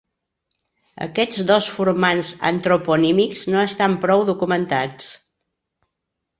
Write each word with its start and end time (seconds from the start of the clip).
Aquests 1.05 1.43
dos 1.51 1.67
formants 1.73 2.33
antroponímics 2.51 3.45
no 3.53 3.63
estan 3.69 4.01
prou 4.07 4.27
documentats. 4.33 5.15